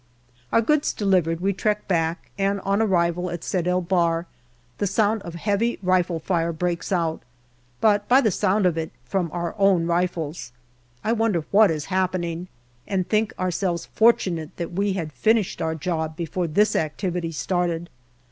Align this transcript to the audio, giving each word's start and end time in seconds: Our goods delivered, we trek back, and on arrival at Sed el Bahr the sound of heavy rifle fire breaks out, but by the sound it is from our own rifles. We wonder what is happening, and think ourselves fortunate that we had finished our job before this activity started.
Our 0.51 0.61
goods 0.63 0.93
delivered, 0.93 1.41
we 1.41 1.53
trek 1.53 1.87
back, 1.87 2.31
and 2.35 2.59
on 2.61 2.81
arrival 2.81 3.29
at 3.29 3.43
Sed 3.43 3.67
el 3.67 3.81
Bahr 3.81 4.25
the 4.79 4.87
sound 4.87 5.21
of 5.21 5.35
heavy 5.35 5.77
rifle 5.83 6.17
fire 6.19 6.51
breaks 6.51 6.91
out, 6.91 7.21
but 7.81 8.07
by 8.07 8.19
the 8.19 8.31
sound 8.31 8.65
it 8.65 8.75
is 8.79 8.89
from 9.05 9.29
our 9.31 9.53
own 9.59 9.85
rifles. 9.85 10.53
We 11.05 11.11
wonder 11.13 11.45
what 11.51 11.69
is 11.69 11.85
happening, 11.93 12.47
and 12.87 13.07
think 13.07 13.31
ourselves 13.37 13.85
fortunate 13.93 14.57
that 14.57 14.71
we 14.73 14.93
had 14.93 15.13
finished 15.13 15.61
our 15.61 15.75
job 15.75 16.15
before 16.15 16.47
this 16.47 16.75
activity 16.75 17.31
started. 17.31 17.87